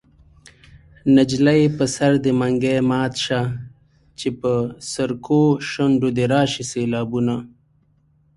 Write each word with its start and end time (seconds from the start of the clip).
نجلۍ 1.15 1.61
په 1.77 1.85
سر 1.95 2.13
دې 2.23 2.31
منګی 2.39 2.77
مات 2.89 3.13
شه 3.23 3.41
چې 4.19 4.27
په 4.39 4.51
سرکو 4.91 5.41
شونډو 5.69 6.09
دې 6.17 6.25
راشي 6.33 6.63
سېلابونه 6.71 7.35